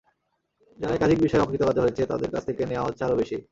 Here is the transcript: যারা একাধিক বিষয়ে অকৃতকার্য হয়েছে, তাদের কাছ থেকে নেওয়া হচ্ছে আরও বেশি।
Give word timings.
যারা 0.79 0.93
একাধিক 0.95 1.19
বিষয়ে 1.21 1.43
অকৃতকার্য 1.43 1.79
হয়েছে, 1.81 2.03
তাদের 2.11 2.29
কাছ 2.33 2.43
থেকে 2.49 2.63
নেওয়া 2.65 2.87
হচ্ছে 2.87 3.01
আরও 3.05 3.19
বেশি। 3.21 3.37